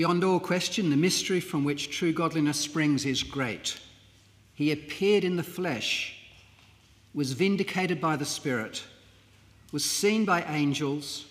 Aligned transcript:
Beyond 0.00 0.24
all 0.24 0.40
question, 0.40 0.88
the 0.88 0.96
mystery 0.96 1.40
from 1.40 1.62
which 1.62 1.90
true 1.90 2.10
godliness 2.10 2.58
springs 2.58 3.04
is 3.04 3.22
great. 3.22 3.78
He 4.54 4.72
appeared 4.72 5.24
in 5.24 5.36
the 5.36 5.42
flesh, 5.42 6.16
was 7.12 7.32
vindicated 7.32 8.00
by 8.00 8.16
the 8.16 8.24
Spirit, 8.24 8.82
was 9.72 9.84
seen 9.84 10.24
by 10.24 10.42
angels, 10.44 11.26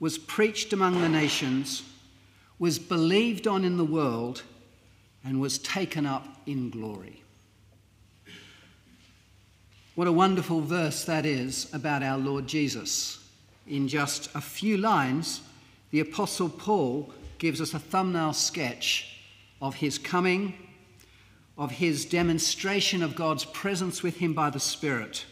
was 0.00 0.16
preached 0.16 0.72
among 0.72 1.02
the 1.02 1.08
nations, 1.10 1.82
was 2.58 2.78
believed 2.78 3.46
on 3.46 3.62
in 3.62 3.76
the 3.76 3.84
world, 3.84 4.42
and 5.22 5.38
was 5.38 5.58
taken 5.58 6.06
up 6.06 6.26
in 6.46 6.70
glory. 6.70 7.22
What 9.96 10.08
a 10.08 10.12
wonderful 10.12 10.62
verse 10.62 11.04
that 11.04 11.26
is 11.26 11.70
about 11.74 12.02
our 12.02 12.16
Lord 12.16 12.46
Jesus. 12.46 13.22
In 13.66 13.86
just 13.86 14.34
a 14.34 14.40
few 14.40 14.78
lines, 14.78 15.42
the 15.90 16.00
Apostle 16.00 16.48
Paul 16.48 17.12
gives 17.38 17.60
us 17.60 17.74
a 17.74 17.78
thumbnail 17.78 18.32
sketch 18.32 19.18
of 19.60 19.76
his 19.76 19.98
coming, 19.98 20.54
of 21.56 21.70
his 21.70 22.04
demonstration 22.04 23.02
of 23.02 23.16
God's 23.16 23.44
presence 23.44 24.02
with 24.02 24.16
him 24.16 24.34
by 24.34 24.50
the 24.50 24.60
Spirit, 24.60 25.24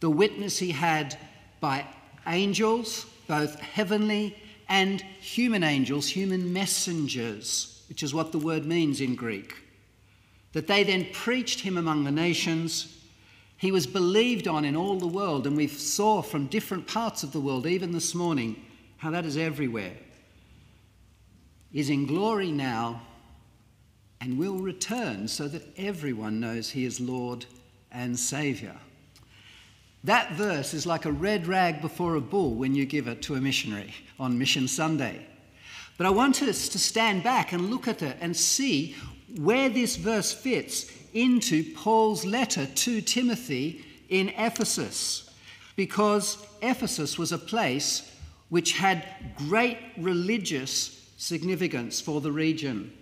the 0.00 0.10
witness 0.10 0.58
he 0.58 0.72
had 0.72 1.18
by 1.60 1.86
angels, 2.26 3.06
both 3.26 3.58
heavenly 3.60 4.36
and 4.68 5.00
human 5.00 5.62
angels, 5.62 6.08
human 6.08 6.52
messengers, 6.52 7.82
which 7.88 8.02
is 8.02 8.14
what 8.14 8.32
the 8.32 8.38
word 8.38 8.66
means 8.66 9.00
in 9.00 9.14
Greek. 9.14 9.54
That 10.52 10.66
they 10.66 10.84
then 10.84 11.08
preached 11.12 11.60
him 11.60 11.76
among 11.76 12.04
the 12.04 12.12
nations. 12.12 12.98
He 13.56 13.72
was 13.72 13.86
believed 13.86 14.46
on 14.46 14.64
in 14.64 14.76
all 14.76 14.98
the 14.98 15.06
world, 15.06 15.46
and 15.46 15.56
we 15.56 15.66
saw 15.66 16.22
from 16.22 16.46
different 16.46 16.86
parts 16.86 17.22
of 17.22 17.32
the 17.32 17.40
world, 17.40 17.66
even 17.66 17.92
this 17.92 18.14
morning, 18.14 18.62
how 18.98 19.10
that 19.10 19.24
is 19.24 19.36
everywhere 19.36 19.94
is 21.74 21.90
in 21.90 22.06
glory 22.06 22.52
now 22.52 23.02
and 24.20 24.38
will 24.38 24.58
return 24.58 25.28
so 25.28 25.48
that 25.48 25.66
everyone 25.76 26.40
knows 26.40 26.70
he 26.70 26.84
is 26.84 27.00
Lord 27.00 27.44
and 27.92 28.18
Saviour. 28.18 28.76
That 30.04 30.32
verse 30.32 30.72
is 30.72 30.86
like 30.86 31.04
a 31.04 31.12
red 31.12 31.46
rag 31.46 31.80
before 31.80 32.14
a 32.14 32.20
bull 32.20 32.54
when 32.54 32.74
you 32.74 32.86
give 32.86 33.08
it 33.08 33.22
to 33.22 33.34
a 33.34 33.40
missionary 33.40 33.92
on 34.20 34.38
Mission 34.38 34.68
Sunday. 34.68 35.26
But 35.98 36.06
I 36.06 36.10
want 36.10 36.42
us 36.42 36.68
to 36.70 36.78
stand 36.78 37.22
back 37.22 37.52
and 37.52 37.70
look 37.70 37.88
at 37.88 38.02
it 38.02 38.16
and 38.20 38.36
see 38.36 38.96
where 39.36 39.68
this 39.68 39.96
verse 39.96 40.32
fits 40.32 40.90
into 41.12 41.74
Paul's 41.74 42.24
letter 42.24 42.66
to 42.66 43.00
Timothy 43.00 43.84
in 44.08 44.28
Ephesus. 44.30 45.30
Because 45.76 46.38
Ephesus 46.62 47.18
was 47.18 47.32
a 47.32 47.38
place 47.38 48.10
which 48.48 48.72
had 48.72 49.06
great 49.36 49.78
religious 49.96 51.03
significance 51.16 52.00
for 52.00 52.20
the 52.20 52.32
region. 52.32 52.92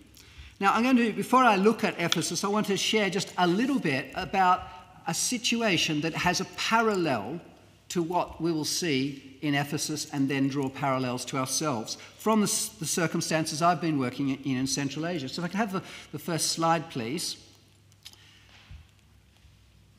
Now, 0.61 0.75
I'm 0.75 0.83
going 0.83 0.97
to, 0.97 1.13
before 1.13 1.43
I 1.43 1.57
look 1.57 1.83
at 1.83 1.99
Ephesus, 1.99 2.45
I 2.45 2.49
want 2.49 2.67
to 2.67 2.77
share 2.77 3.11
just 3.11 3.33
a 3.39 3.47
little 3.47 3.79
bit 3.79 4.11
about 4.15 4.63
a 5.07 5.15
situation 5.15 6.01
that 6.03 6.15
has 6.15 6.41
a 6.41 6.45
parallel 6.57 7.41
to 7.89 8.03
what 8.03 8.41
we 8.41 8.53
will 8.53 8.65
see 8.65 9.39
in 9.43 9.55
Ephesus 9.55 10.09
and 10.13 10.29
then 10.29 10.49
draw 10.49 10.69
parallels 10.69 11.25
to 11.27 11.37
ourselves 11.37 11.99
from 12.17 12.41
the, 12.41 12.71
the 12.79 12.87
circumstances 12.87 13.61
I've 13.61 13.81
been 13.81 13.99
working 13.99 14.31
in 14.31 14.57
in 14.57 14.67
Central 14.67 15.07
Asia. 15.07 15.29
So, 15.29 15.43
if 15.43 15.47
I 15.47 15.49
can 15.49 15.59
have 15.59 15.73
the, 15.73 15.83
the 16.13 16.19
first 16.19 16.53
slide, 16.53 16.91
please. 16.91 17.37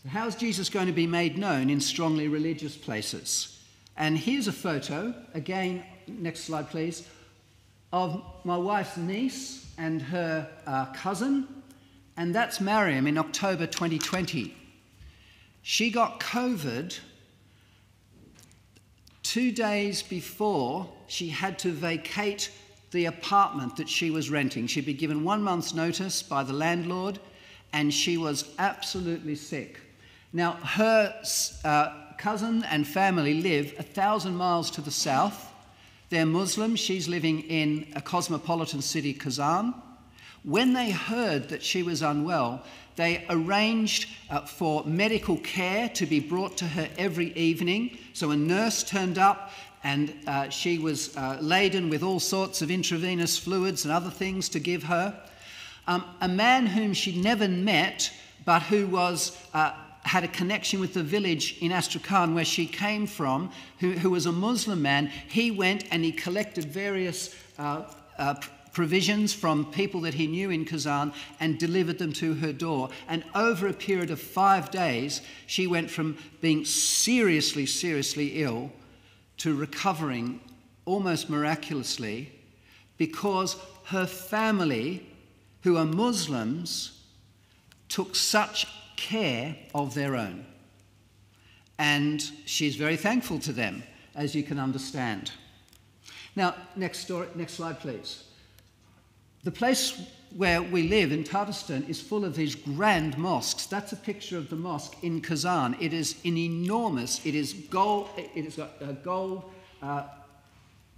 How 0.08 0.28
is 0.28 0.36
Jesus 0.36 0.70
going 0.70 0.88
to 0.88 0.94
be 0.94 1.08
made 1.08 1.38
known 1.38 1.70
in 1.70 1.80
strongly 1.80 2.28
religious 2.28 2.76
places? 2.76 3.60
And 3.96 4.18
here's 4.18 4.48
a 4.48 4.52
photo, 4.52 5.14
again, 5.34 5.84
next 6.08 6.42
slide, 6.42 6.70
please, 6.70 7.08
of 7.94 8.24
my 8.44 8.58
wife's 8.58 8.98
niece 8.98 9.68
and 9.78 10.02
her 10.02 10.50
uh, 10.66 10.88
cousin, 10.94 11.48
and 12.18 12.34
that's 12.34 12.60
Mariam 12.60 13.06
in 13.06 13.20
October 13.20 13.68
2020. 13.68 14.54
She 15.62 15.92
got 15.92 16.20
COVID 16.20 17.00
two 19.22 19.52
days 19.52 20.02
before 20.02 20.90
she 21.08 21.30
had 21.30 21.60
to 21.60 21.72
vacate 21.72 22.52
the 22.92 23.06
apartment 23.06 23.78
that 23.78 23.88
she 23.88 24.10
was 24.10 24.30
renting. 24.32 24.66
She'd 24.66 24.88
been 24.88 24.98
given 24.98 25.24
one 25.24 25.44
month's 25.44 25.76
notice 25.76 26.24
by 26.24 26.44
the 26.44 26.54
landlord, 26.54 27.20
and 27.74 27.94
she 27.94 28.18
was 28.18 28.54
absolutely 28.58 29.36
sick. 29.36 29.80
Now, 30.34 30.54
her 30.54 31.14
uh, 31.64 31.94
cousin 32.18 32.64
and 32.64 32.88
family 32.88 33.36
live 33.36 33.76
a 33.78 33.84
thousand 33.84 34.36
miles 34.36 34.72
to 34.72 34.82
the 34.82 34.92
south 34.92 35.53
they're 36.14 36.26
Muslim. 36.28 36.76
She's 36.76 37.08
living 37.08 37.42
in 37.42 37.88
a 37.96 38.02
cosmopolitan 38.02 38.84
city, 38.84 39.14
Kazan. 39.14 39.74
When 40.44 40.74
they 40.74 40.92
heard 40.92 41.50
that 41.50 41.64
she 41.64 41.82
was 41.82 42.04
unwell, 42.04 42.64
they 42.96 43.26
arranged 43.30 44.08
uh, 44.30 44.42
for 44.42 44.84
medical 44.86 45.38
care 45.38 45.90
to 45.90 46.06
be 46.06 46.20
brought 46.20 46.56
to 46.58 46.66
her 46.66 46.88
every 47.00 47.34
evening. 47.34 47.98
So 48.14 48.30
a 48.30 48.36
nurse 48.36 48.84
turned 48.84 49.18
up 49.18 49.52
and 49.84 50.14
uh, 50.28 50.50
she 50.50 50.78
was 50.78 51.18
uh, 51.18 51.40
laden 51.42 51.90
with 51.90 52.04
all 52.04 52.20
sorts 52.20 52.62
of 52.62 52.70
intravenous 52.70 53.38
fluids 53.38 53.84
and 53.84 53.92
other 53.92 54.12
things 54.12 54.50
to 54.50 54.60
give 54.60 54.84
her. 54.84 55.20
Um, 55.88 56.06
a 56.22 56.28
man 56.28 56.68
whom 56.68 56.94
she'd 56.94 57.18
never 57.18 57.48
met, 57.48 58.12
but 58.46 58.62
who 58.62 58.86
was 58.86 59.36
uh, 59.54 59.74
had 60.04 60.24
a 60.24 60.28
connection 60.28 60.80
with 60.80 60.94
the 60.94 61.04
village 61.04 61.58
in 61.62 61.72
Astrakhan 61.72 62.36
where 62.36 62.46
she 62.46 62.66
came 62.66 63.08
from, 63.08 63.52
who, 63.80 63.92
who 63.92 64.10
was 64.10 64.26
a 64.26 64.32
Muslim 64.32 64.82
man. 64.82 65.08
He 65.30 65.50
went 65.52 65.86
and 65.92 66.04
he 66.04 66.12
collected 66.12 66.66
various 66.66 67.36
uh, 67.58 67.84
uh, 68.18 68.36
provisions 68.74 69.34
from 69.34 69.72
people 69.72 70.02
that 70.02 70.16
he 70.16 70.28
knew 70.28 70.50
in 70.50 70.66
Kazan 70.66 71.14
and 71.40 71.60
delivered 71.60 72.00
them 72.00 72.12
to 72.14 72.34
her 72.36 72.52
door. 72.52 72.90
And 73.08 73.24
over 73.34 73.68
a 73.68 73.74
period 73.74 74.12
of 74.12 74.20
five 74.20 74.72
days, 74.72 75.22
she 75.46 75.68
went 75.68 75.90
from 75.90 76.18
being 76.42 76.66
seriously, 76.66 77.66
seriously 77.66 78.44
ill 78.44 78.72
to 79.38 79.56
recovering 79.56 80.42
almost 80.86 81.30
miraculously 81.30 82.32
because 82.98 83.56
her 83.86 84.06
family, 84.06 85.08
who 85.62 85.78
are 85.78 85.86
Muslims, 85.86 87.00
took 87.90 88.16
such 88.16 88.68
care 89.04 89.56
of 89.76 89.94
their 89.94 90.16
own. 90.16 90.46
And 91.78 92.22
she's 92.46 92.76
very 92.76 92.96
thankful 92.96 93.40
to 93.40 93.52
them, 93.52 93.84
as 94.16 94.34
you 94.34 94.44
can 94.44 94.60
understand. 94.60 95.32
Now, 96.36 96.56
next, 96.76 97.00
story, 97.00 97.28
next 97.36 97.54
slide, 97.54 97.80
please. 97.80 98.24
The 99.44 99.52
place 99.52 100.02
where 100.36 100.62
we 100.62 100.88
live 100.88 101.12
in 101.12 101.24
Tatarstan 101.24 101.88
is 101.90 102.00
full 102.00 102.24
of 102.24 102.36
these 102.36 102.56
grand 102.56 103.18
mosques. 103.18 103.66
That's 103.66 103.92
a 103.92 103.98
picture 103.98 104.38
of 104.38 104.50
the 104.50 104.56
mosque 104.56 104.96
in 105.04 105.22
Kazan. 105.22 105.76
It 105.82 105.94
is 105.94 106.16
an 106.24 106.38
enormous, 106.38 107.24
it 107.26 107.36
is 107.36 107.54
gold, 107.54 108.08
it 108.18 108.46
has 108.46 108.56
got 108.56 108.72
a 108.82 108.94
gold 108.94 109.52
uh, 109.82 110.04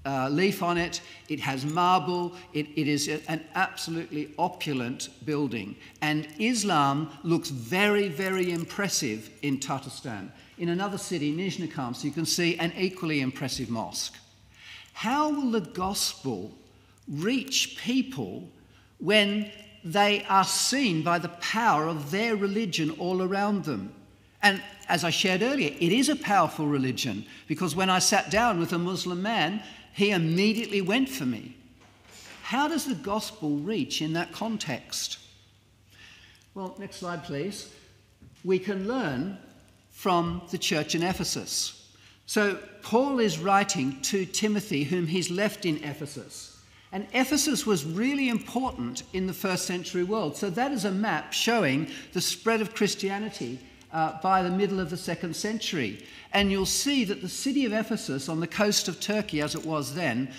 uh, 0.05 0.29
leaf 0.29 0.61
on 0.61 0.77
it, 0.77 1.01
it 1.29 1.39
has 1.39 1.65
marble, 1.65 2.33
it, 2.53 2.67
it 2.75 2.87
is 2.87 3.07
an 3.27 3.43
absolutely 3.55 4.33
opulent 4.37 5.09
building. 5.25 5.75
And 6.01 6.27
Islam 6.39 7.09
looks 7.23 7.49
very, 7.49 8.07
very 8.07 8.51
impressive 8.51 9.29
in 9.41 9.59
Tatarstan. 9.59 10.29
In 10.57 10.69
another 10.69 10.97
city, 10.97 11.35
Nizhny 11.35 12.03
you 12.03 12.11
can 12.11 12.25
see 12.25 12.57
an 12.57 12.71
equally 12.77 13.21
impressive 13.21 13.69
mosque. 13.69 14.15
How 14.93 15.29
will 15.29 15.51
the 15.51 15.61
gospel 15.61 16.53
reach 17.09 17.77
people 17.77 18.47
when 18.99 19.51
they 19.83 20.23
are 20.29 20.45
seen 20.45 21.03
by 21.03 21.19
the 21.19 21.29
power 21.29 21.87
of 21.87 22.11
their 22.11 22.35
religion 22.35 22.91
all 22.91 23.21
around 23.21 23.65
them? 23.65 23.93
And 24.41 24.61
as 24.87 25.03
I 25.03 25.09
shared 25.09 25.41
earlier, 25.41 25.75
it 25.79 25.91
is 25.91 26.07
a 26.07 26.15
powerful 26.15 26.67
religion 26.67 27.25
because 27.47 27.75
when 27.75 27.89
I 27.89 27.99
sat 27.99 28.29
down 28.29 28.59
with 28.59 28.71
a 28.73 28.77
Muslim 28.77 29.21
man, 29.21 29.61
he 29.95 30.11
immediately 30.11 30.81
went 30.81 31.07
for 31.07 31.25
me. 31.25 31.55
How 32.43 32.67
does 32.67 32.85
the 32.85 32.95
gospel 32.95 33.57
reach 33.57 34.01
in 34.01 34.13
that 34.13 34.33
context? 34.33 35.19
Well, 36.53 36.75
next 36.77 36.97
slide, 36.97 37.23
please. 37.23 37.73
We 38.43 38.59
can 38.59 38.87
learn 38.87 39.37
from 39.91 40.41
the 40.51 40.57
church 40.57 40.95
in 40.95 41.01
Ephesus. 41.01 41.89
So, 42.25 42.59
Paul 42.81 43.19
is 43.19 43.39
writing 43.39 44.01
to 44.01 44.25
Timothy, 44.25 44.83
whom 44.83 45.07
he's 45.07 45.31
left 45.31 45.65
in 45.65 45.81
Ephesus. 45.83 46.59
And 46.91 47.07
Ephesus 47.13 47.65
was 47.65 47.85
really 47.85 48.27
important 48.27 49.03
in 49.13 49.27
the 49.27 49.33
first 49.33 49.65
century 49.65 50.03
world. 50.03 50.35
So, 50.35 50.49
that 50.49 50.71
is 50.73 50.83
a 50.83 50.91
map 50.91 51.31
showing 51.31 51.87
the 52.11 52.21
spread 52.21 52.59
of 52.59 52.75
Christianity 52.75 53.59
uh, 53.95 54.19
by 54.21 54.43
the 54.43 54.49
middle 54.49 54.81
of 54.81 54.89
the 54.89 54.97
second 54.97 55.33
century. 55.33 56.05
And 56.33 56.51
you'll 56.51 56.65
see 56.65 57.05
that 57.05 57.21
the 57.21 57.29
city 57.29 57.65
of 57.65 57.71
Ephesus, 57.71 58.27
on 58.27 58.41
the 58.41 58.47
coast 58.47 58.89
of 58.89 58.99
Turkey 58.99 59.39
as 59.41 59.55
it 59.55 59.65
was 59.65 59.95
then, 59.95 60.29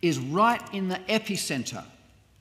is 0.00 0.18
right 0.18 0.62
in 0.72 0.88
the 0.88 0.98
epicenter 1.08 1.84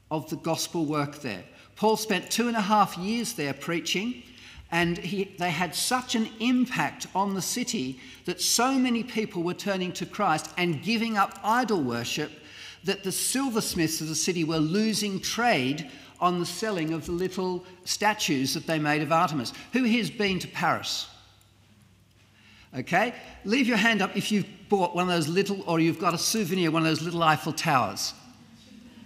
of 0.10 0.30
the 0.30 0.38
gospel 0.38 0.86
work 0.86 1.20
there. 1.20 1.44
Paul 1.76 1.98
spent 1.98 2.32
two 2.32 2.48
and 2.48 2.56
a 2.56 2.62
half 2.62 2.98
years 2.98 3.34
there 3.34 3.54
preaching, 3.54 4.24
and 4.72 4.98
he, 4.98 5.36
they 5.38 5.52
had 5.52 5.76
such 5.76 6.16
an 6.16 6.30
impact 6.40 7.08
on 7.14 7.34
the 7.34 7.42
city 7.42 8.00
that 8.24 8.40
so 8.40 8.74
many 8.74 9.04
people 9.04 9.44
were 9.44 9.54
turning 9.54 9.92
to 9.94 10.06
Christ 10.06 10.50
and 10.58 10.82
giving 10.82 11.18
up 11.18 11.38
idol 11.44 11.82
worship 11.82 12.32
that 12.86 13.04
the 13.04 13.12
silversmiths 13.12 14.00
of 14.00 14.08
the 14.08 14.16
city 14.16 14.46
were 14.46 14.58
losing 14.58 15.20
trade 15.20 15.90
on 16.24 16.40
the 16.40 16.46
selling 16.46 16.94
of 16.94 17.06
the 17.06 17.12
little 17.12 17.66
statues 17.84 18.54
that 18.54 18.66
they 18.66 18.80
made 18.80 19.02
of 19.02 19.12
Artemis. 19.12 19.52
Who 19.74 19.84
here's 19.84 20.10
been 20.10 20.40
to 20.40 20.48
Paris? 20.48 21.08
Okay? 22.76 23.14
Leave 23.44 23.68
your 23.68 23.76
hand 23.76 24.02
up 24.02 24.16
if 24.16 24.32
you've 24.32 24.48
bought 24.70 24.96
one 24.96 25.04
of 25.04 25.14
those 25.14 25.28
little, 25.28 25.62
or 25.68 25.82
you've 25.82 26.00
got 26.00 26.14
a 26.14 26.18
souvenir, 26.18 26.72
one 26.72 26.84
of 26.84 26.88
those 26.88 27.02
little 27.02 27.22
Eiffel 27.22 27.52
Towers. 27.52 28.14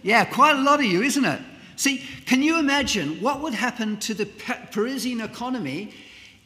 Yeah, 0.03 0.25
quite 0.25 0.55
a 0.57 0.61
lot 0.61 0.79
of 0.79 0.85
you, 0.85 1.01
isn't 1.01 1.25
it? 1.25 1.41
See, 1.75 2.03
can 2.27 2.43
you 2.43 2.59
imagine 2.59 3.19
what 3.19 3.41
would 3.41 3.55
happen 3.55 3.97
to 3.97 4.13
the 4.13 4.27
Parisian 4.71 5.19
economy 5.19 5.93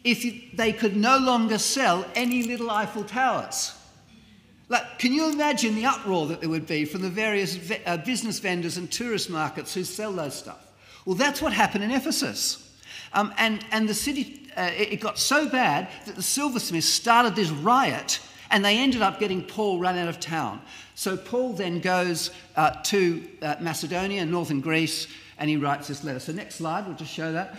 if 0.06 0.56
they 0.56 0.72
could 0.72 0.96
no 0.96 1.18
longer 1.18 1.58
sell 1.58 2.06
any 2.16 2.44
little 2.44 2.72
Eiffel 2.72 3.04
Towers? 3.04 3.74
Like, 4.72 5.00
can 5.00 5.12
you 5.12 5.30
imagine 5.30 5.76
the 5.76 5.86
uproar 5.86 6.28
that 6.28 6.40
there 6.40 6.48
would 6.48 6.66
be 6.66 6.86
from 6.86 7.02
the 7.02 7.10
various 7.10 7.60
uh, 7.86 7.98
business 7.98 8.40
vendors 8.40 8.78
and 8.78 8.90
tourist 8.90 9.30
markets 9.30 9.74
who 9.74 9.84
sell 9.84 10.14
those 10.14 10.34
stuff? 10.34 10.66
Well, 11.06 11.16
that's 11.16 11.42
what 11.42 11.52
happened 11.52 11.84
in 11.84 11.92
Ephesus. 11.92 12.72
Um, 13.12 13.34
and, 13.38 13.66
and 13.74 13.90
the 13.90 13.94
city, 13.94 14.50
uh, 14.56 14.72
it, 14.74 14.94
it 14.94 15.02
got 15.02 15.20
so 15.20 15.50
bad 15.50 15.90
that 16.06 16.16
the 16.16 16.24
silversmiths 16.24 16.88
started 16.88 17.36
this 17.36 17.50
riot 17.50 18.22
and 18.50 18.64
they 18.64 18.78
ended 18.78 19.02
up 19.02 19.20
getting 19.20 19.44
Paul 19.44 19.78
run 19.78 19.98
out 19.98 20.08
of 20.08 20.22
town. 20.22 20.62
So 20.96 21.18
Paul 21.18 21.52
then 21.52 21.82
goes 21.82 22.32
uh, 22.56 22.72
to 22.84 23.28
uh, 23.42 23.56
Macedonia, 23.60 24.26
northern 24.26 24.62
Greece, 24.62 25.08
and 25.38 25.50
he 25.50 25.58
writes 25.58 25.90
this 25.90 26.02
letter. 26.06 26.20
So, 26.20 26.32
next 26.32 26.56
slide, 26.56 26.88
we'll 26.88 26.96
just 26.96 27.12
show 27.12 27.34
that. 27.34 27.58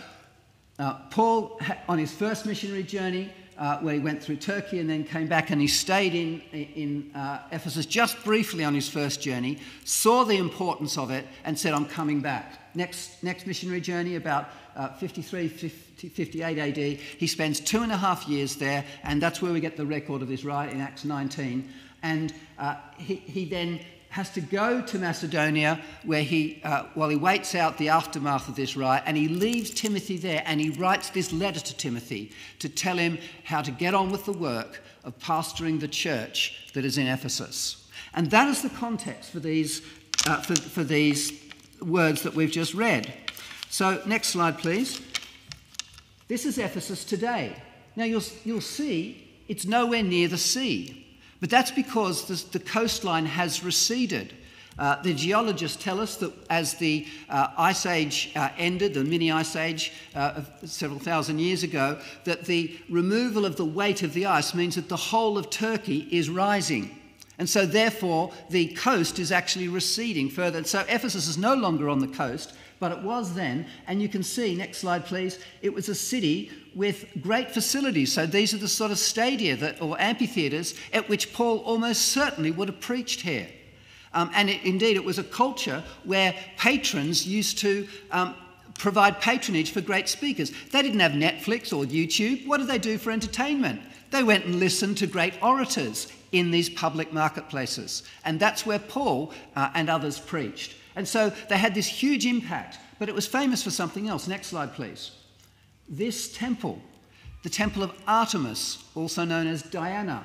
Uh, 0.79 0.95
Paul, 1.11 1.59
on 1.87 1.99
his 1.99 2.11
first 2.11 2.47
missionary 2.47 2.83
journey, 2.83 3.29
uh, 3.57 3.79
where 3.79 3.93
he 3.93 3.99
went 3.99 4.21
through 4.21 4.37
Turkey 4.37 4.79
and 4.79 4.89
then 4.89 5.03
came 5.03 5.27
back 5.27 5.49
and 5.49 5.61
he 5.61 5.67
stayed 5.67 6.15
in, 6.15 6.41
in 6.51 7.11
uh, 7.15 7.39
Ephesus 7.51 7.85
just 7.85 8.23
briefly 8.23 8.63
on 8.63 8.73
his 8.73 8.89
first 8.89 9.21
journey, 9.21 9.57
saw 9.85 10.23
the 10.23 10.37
importance 10.37 10.97
of 10.97 11.11
it, 11.11 11.25
and 11.45 11.57
said, 11.57 11.73
I'm 11.73 11.85
coming 11.85 12.21
back. 12.21 12.75
Next, 12.75 13.23
next 13.23 13.45
missionary 13.45 13.81
journey, 13.81 14.15
about 14.15 14.49
uh, 14.75 14.89
53, 14.93 15.47
50, 15.47 16.09
58 16.09 16.57
AD, 16.57 16.77
he 16.77 17.27
spends 17.27 17.59
two 17.59 17.83
and 17.83 17.91
a 17.91 17.97
half 17.97 18.27
years 18.27 18.55
there, 18.55 18.83
and 19.03 19.21
that's 19.21 19.41
where 19.41 19.53
we 19.53 19.59
get 19.59 19.77
the 19.77 19.85
record 19.85 20.21
of 20.21 20.27
this 20.27 20.43
right 20.43 20.71
in 20.71 20.81
Acts 20.81 21.05
19. 21.05 21.69
And 22.01 22.33
uh, 22.59 22.75
he, 22.97 23.15
he 23.15 23.45
then 23.45 23.79
has 24.13 24.29
to 24.29 24.41
go 24.41 24.79
to 24.79 24.99
Macedonia 24.99 25.81
where 26.05 26.21
he, 26.21 26.61
uh, 26.63 26.83
while 26.93 27.09
he 27.09 27.15
waits 27.15 27.55
out 27.55 27.79
the 27.79 27.89
aftermath 27.89 28.47
of 28.47 28.55
this 28.55 28.77
riot, 28.77 29.01
and 29.07 29.17
he 29.17 29.27
leaves 29.27 29.71
Timothy 29.71 30.17
there 30.17 30.43
and 30.45 30.61
he 30.61 30.69
writes 30.69 31.09
this 31.09 31.33
letter 31.33 31.59
to 31.59 31.75
Timothy 31.75 32.31
to 32.59 32.69
tell 32.69 32.95
him 32.95 33.17
how 33.43 33.63
to 33.63 33.71
get 33.71 33.95
on 33.95 34.11
with 34.11 34.25
the 34.25 34.31
work 34.31 34.83
of 35.03 35.17
pastoring 35.17 35.79
the 35.79 35.87
church 35.87 36.69
that 36.75 36.85
is 36.85 36.99
in 36.99 37.07
Ephesus. 37.07 37.89
And 38.13 38.29
that 38.29 38.47
is 38.49 38.61
the 38.61 38.69
context 38.69 39.31
for 39.31 39.39
these, 39.39 39.81
uh, 40.27 40.41
for, 40.41 40.55
for 40.57 40.83
these 40.83 41.33
words 41.81 42.21
that 42.21 42.35
we've 42.35 42.51
just 42.51 42.75
read. 42.75 43.11
So, 43.71 43.99
next 44.05 44.27
slide, 44.27 44.59
please. 44.59 45.01
This 46.27 46.45
is 46.45 46.59
Ephesus 46.59 47.03
today. 47.03 47.55
Now, 47.95 48.03
you'll, 48.03 48.21
you'll 48.45 48.61
see 48.61 49.27
it's 49.47 49.65
nowhere 49.65 50.03
near 50.03 50.27
the 50.27 50.37
sea. 50.37 51.02
But 51.43 51.49
that's 51.49 51.71
because 51.71 52.23
the, 52.23 52.57
the 52.57 52.63
coastline 52.63 53.25
has 53.25 53.65
receded. 53.65 54.33
Uh, 54.79 55.01
the 55.01 55.13
geologists 55.13 55.83
tell 55.83 55.99
us 55.99 56.15
that 56.15 56.31
as 56.49 56.75
the 56.75 57.05
uh, 57.27 57.49
ice 57.57 57.85
age 57.85 58.31
uh, 58.37 58.47
ended, 58.57 58.93
the 58.93 59.03
mini 59.03 59.29
ice 59.29 59.57
age 59.57 59.91
uh, 60.15 60.43
several 60.63 61.01
thousand 61.01 61.39
years 61.39 61.63
ago, 61.63 61.99
that 62.23 62.45
the 62.45 62.79
removal 62.89 63.45
of 63.45 63.57
the 63.57 63.65
weight 63.65 64.03
of 64.03 64.13
the 64.13 64.25
ice 64.25 64.53
means 64.53 64.75
that 64.75 64.87
the 64.87 64.95
whole 64.95 65.37
of 65.37 65.49
Turkey 65.49 66.07
is 66.11 66.29
rising. 66.29 66.97
And 67.37 67.49
so, 67.49 67.65
therefore, 67.65 68.31
the 68.49 68.67
coast 68.67 69.19
is 69.19 69.33
actually 69.33 69.67
receding 69.67 70.29
further. 70.29 70.63
So, 70.63 70.85
Ephesus 70.87 71.27
is 71.27 71.37
no 71.37 71.55
longer 71.55 71.89
on 71.89 71.99
the 71.99 72.07
coast, 72.07 72.53
but 72.83 72.91
it 72.91 73.01
was 73.01 73.33
then. 73.33 73.65
And 73.87 74.01
you 74.01 74.09
can 74.09 74.23
see, 74.23 74.53
next 74.55 74.79
slide, 74.79 75.05
please, 75.05 75.39
it 75.61 75.73
was 75.73 75.87
a 75.87 75.95
city 75.95 76.51
with 76.75 77.05
great 77.21 77.49
facilities. 77.49 78.11
So 78.11 78.25
these 78.25 78.53
are 78.53 78.57
the 78.57 78.67
sort 78.67 78.91
of 78.91 78.97
stadia 78.97 79.55
that, 79.55 79.81
or 79.81 79.95
amphitheatres 80.01 80.75
at 80.91 81.07
which 81.07 81.31
Paul 81.31 81.59
almost 81.59 82.09
certainly 82.09 82.51
would 82.51 82.67
have 82.67 82.81
preached 82.81 83.21
here. 83.21 83.47
Um, 84.13 84.31
and 84.33 84.49
it, 84.49 84.63
indeed, 84.63 84.97
it 84.97 85.05
was 85.05 85.17
a 85.17 85.23
culture 85.23 85.81
where 86.03 86.35
patrons 86.57 87.25
used 87.25 87.57
to 87.59 87.87
um, 88.11 88.35
provide 88.77 89.21
patronage 89.21 89.71
for 89.71 89.79
great 89.79 90.09
speakers. 90.09 90.51
They 90.71 90.81
didn't 90.81 90.99
have 90.99 91.13
Netflix 91.13 91.71
or 91.71 91.85
YouTube. 91.85 92.45
What 92.45 92.57
did 92.57 92.67
they 92.67 92.79
do 92.79 92.97
for 92.97 93.11
entertainment? 93.11 93.79
They 94.13 94.21
went 94.21 94.45
and 94.45 94.59
listened 94.59 94.99
to 94.99 95.07
great 95.07 95.33
orators 95.41 96.07
in 96.31 96.51
these 96.51 96.69
public 96.69 97.11
marketplaces. 97.11 98.03
And 98.23 98.39
that's 98.39 98.63
where 98.63 98.77
Paul 98.77 99.33
uh, 99.55 99.71
and 99.73 99.89
others 99.89 100.19
preached. 100.19 100.75
And 100.95 101.07
so 101.07 101.31
they 101.49 101.57
had 101.57 101.73
this 101.73 101.87
huge 101.87 102.27
impact, 102.27 102.77
but 102.99 103.09
it 103.09 103.15
was 103.15 103.25
famous 103.25 103.63
for 103.63 103.71
something 103.71 104.07
else. 104.07 104.27
Next 104.27 104.47
slide, 104.47 104.75
please. 104.75 105.13
This 105.89 106.31
temple, 106.31 106.79
the 107.41 107.49
temple 107.49 107.81
of 107.81 107.91
Artemis, 108.07 108.83
also 108.93 109.25
known 109.25 109.47
as 109.47 109.63
Diana. 109.63 110.23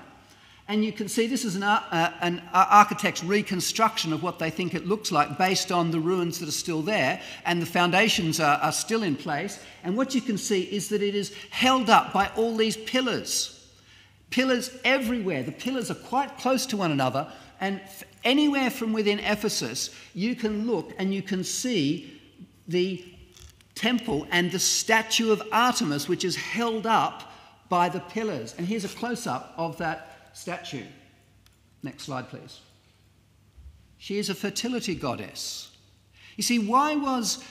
And 0.68 0.84
you 0.84 0.92
can 0.92 1.08
see 1.08 1.26
this 1.26 1.46
is 1.46 1.56
an, 1.56 1.62
uh, 1.62 2.12
an 2.20 2.42
architect's 2.52 3.24
reconstruction 3.24 4.12
of 4.12 4.22
what 4.22 4.38
they 4.38 4.50
think 4.50 4.74
it 4.74 4.86
looks 4.86 5.10
like 5.10 5.38
based 5.38 5.72
on 5.72 5.92
the 5.92 6.00
ruins 6.00 6.40
that 6.40 6.48
are 6.50 6.52
still 6.52 6.82
there, 6.82 7.22
and 7.46 7.62
the 7.62 7.66
foundations 7.66 8.38
are, 8.38 8.58
are 8.58 8.72
still 8.72 9.02
in 9.02 9.16
place. 9.16 9.58
And 9.82 9.96
what 9.96 10.14
you 10.14 10.20
can 10.20 10.36
see 10.36 10.64
is 10.64 10.90
that 10.90 11.00
it 11.00 11.14
is 11.14 11.34
held 11.48 11.88
up 11.88 12.12
by 12.12 12.30
all 12.36 12.54
these 12.54 12.76
pillars. 12.76 13.54
Pillars 14.30 14.70
everywhere. 14.84 15.42
The 15.42 15.52
pillars 15.52 15.90
are 15.90 15.94
quite 15.94 16.36
close 16.38 16.66
to 16.66 16.76
one 16.76 16.90
another, 16.90 17.30
and 17.60 17.80
anywhere 18.24 18.70
from 18.70 18.92
within 18.92 19.18
Ephesus, 19.20 19.94
you 20.14 20.34
can 20.34 20.66
look 20.66 20.92
and 20.98 21.12
you 21.12 21.22
can 21.22 21.42
see 21.42 22.20
the 22.66 23.04
temple 23.74 24.26
and 24.30 24.50
the 24.50 24.58
statue 24.58 25.32
of 25.32 25.42
Artemis, 25.52 26.08
which 26.08 26.24
is 26.24 26.36
held 26.36 26.86
up 26.86 27.32
by 27.68 27.88
the 27.88 28.00
pillars. 28.00 28.54
And 28.58 28.66
here's 28.66 28.84
a 28.84 28.88
close 28.88 29.26
up 29.26 29.54
of 29.56 29.78
that 29.78 30.30
statue. 30.34 30.84
Next 31.82 32.04
slide, 32.04 32.28
please. 32.28 32.60
She 33.98 34.18
is 34.18 34.30
a 34.30 34.34
fertility 34.34 34.94
goddess. 34.94 35.70
You 36.36 36.42
see, 36.42 36.58
why 36.58 36.94
was 36.94 37.42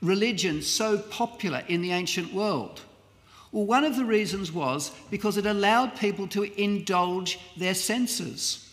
religion 0.00 0.62
so 0.62 0.98
popular 0.98 1.62
in 1.68 1.82
the 1.82 1.92
ancient 1.92 2.32
world? 2.32 2.82
Well, 3.52 3.66
one 3.66 3.84
of 3.84 3.96
the 3.96 4.04
reasons 4.04 4.52
was 4.52 4.92
because 5.10 5.36
it 5.36 5.46
allowed 5.46 5.96
people 5.96 6.26
to 6.28 6.60
indulge 6.60 7.38
their 7.56 7.74
senses. 7.74 8.70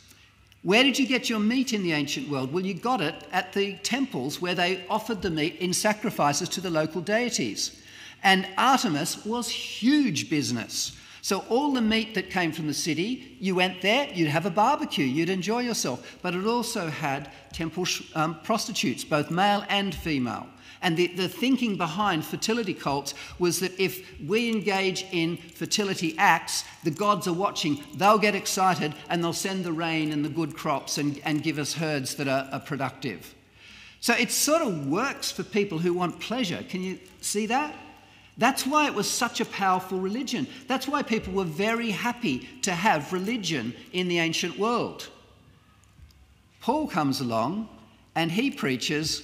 Where 0.63 0.83
did 0.83 0.99
you 0.99 1.07
get 1.07 1.29
your 1.29 1.39
meat 1.39 1.73
in 1.73 1.83
the 1.83 1.93
ancient 1.93 2.29
world? 2.29 2.51
Well, 2.51 2.65
you 2.65 2.73
got 2.73 3.01
it 3.01 3.15
at 3.31 3.53
the 3.53 3.73
temples 3.83 4.41
where 4.41 4.55
they 4.55 4.83
offered 4.89 5.21
the 5.21 5.29
meat 5.29 5.55
in 5.57 5.73
sacrifices 5.73 6.49
to 6.49 6.61
the 6.61 6.69
local 6.69 7.01
deities. 7.01 7.81
And 8.23 8.47
Artemis 8.57 9.25
was 9.25 9.49
huge 9.49 10.29
business. 10.29 10.96
So, 11.27 11.43
all 11.49 11.73
the 11.73 11.81
meat 11.81 12.13
that 12.13 12.29
came 12.29 12.53
from 12.53 12.67
the 12.67 12.73
city, 12.73 13.35
you 13.41 13.53
went 13.53 13.81
there, 13.81 14.07
you'd 14.13 14.29
have 14.29 14.45
a 14.45 14.49
barbecue, 14.49 15.03
you'd 15.03 15.27
enjoy 15.27 15.59
yourself. 15.59 16.17
But 16.21 16.33
it 16.33 16.45
also 16.45 16.87
had 16.87 17.29
temple 17.51 17.85
um, 18.15 18.39
prostitutes, 18.43 19.03
both 19.03 19.29
male 19.29 19.65
and 19.67 19.93
female. 19.93 20.47
And 20.81 20.95
the, 20.95 21.07
the 21.07 21.27
thinking 21.27 21.75
behind 21.75 22.23
fertility 22.23 22.73
cults 22.73 23.13
was 23.39 23.59
that 23.59 23.77
if 23.77 24.09
we 24.25 24.49
engage 24.49 25.05
in 25.11 25.35
fertility 25.35 26.15
acts, 26.17 26.63
the 26.85 26.91
gods 26.91 27.27
are 27.27 27.33
watching, 27.33 27.83
they'll 27.95 28.17
get 28.17 28.33
excited 28.33 28.95
and 29.09 29.21
they'll 29.21 29.33
send 29.33 29.65
the 29.65 29.73
rain 29.73 30.13
and 30.13 30.23
the 30.23 30.29
good 30.29 30.55
crops 30.55 30.97
and, 30.97 31.19
and 31.25 31.43
give 31.43 31.59
us 31.59 31.73
herds 31.73 32.15
that 32.15 32.29
are, 32.29 32.47
are 32.53 32.61
productive. 32.61 33.35
So 33.99 34.13
it 34.13 34.31
sort 34.31 34.61
of 34.61 34.87
works 34.87 35.29
for 35.29 35.43
people 35.43 35.79
who 35.79 35.91
want 35.91 36.21
pleasure. 36.21 36.63
Can 36.69 36.83
you 36.83 36.99
see 37.19 37.47
that? 37.47 37.75
That's 38.37 38.65
why 38.65 38.85
it 38.85 38.93
was 38.93 39.09
such 39.09 39.41
a 39.41 39.45
powerful 39.45 39.99
religion. 39.99 40.47
That's 40.67 40.87
why 40.87 41.01
people 41.01 41.33
were 41.33 41.43
very 41.43 41.89
happy 41.89 42.47
to 42.61 42.71
have 42.71 43.11
religion 43.11 43.73
in 43.93 44.07
the 44.07 44.19
ancient 44.19 44.59
world. 44.59 45.09
Paul 46.61 46.87
comes 46.87 47.21
along 47.21 47.69
and 48.15 48.31
he 48.31 48.51
preaches 48.51 49.23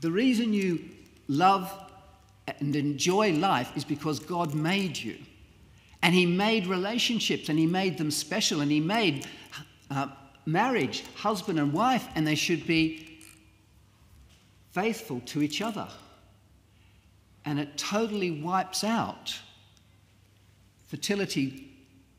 the 0.00 0.10
reason 0.10 0.52
you 0.52 0.80
love 1.28 1.72
and 2.60 2.74
enjoy 2.74 3.32
life 3.32 3.76
is 3.76 3.84
because 3.84 4.18
God 4.18 4.54
made 4.54 4.96
you. 4.96 5.16
And 6.02 6.14
He 6.14 6.26
made 6.26 6.66
relationships 6.66 7.48
and 7.48 7.58
He 7.58 7.66
made 7.66 7.98
them 7.98 8.10
special 8.10 8.60
and 8.60 8.70
He 8.70 8.80
made 8.80 9.26
uh, 9.90 10.08
marriage, 10.46 11.04
husband 11.14 11.58
and 11.58 11.72
wife, 11.72 12.06
and 12.14 12.26
they 12.26 12.34
should 12.34 12.66
be 12.66 13.20
faithful 14.72 15.20
to 15.26 15.42
each 15.42 15.60
other. 15.60 15.88
And 17.48 17.58
it 17.58 17.78
totally 17.78 18.30
wipes 18.30 18.84
out 18.84 19.34
fertility 20.88 21.72